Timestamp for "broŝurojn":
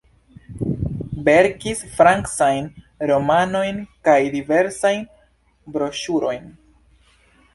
5.75-6.49